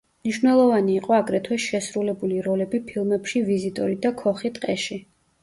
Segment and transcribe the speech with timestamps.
[0.27, 5.01] მნიშვნელოვანი იყო აგრეთვე შესრულებული როლები ფილმებში „ვიზიტორი“ და „ქოხი ტყეში“.